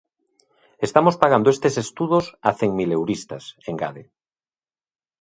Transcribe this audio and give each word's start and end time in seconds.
"Estamos 0.87 1.15
pagando 1.21 1.47
estes 1.55 1.75
estudos 1.85 2.25
a 2.47 2.49
cenmileuristas", 2.59 3.43
engade. 3.71 4.03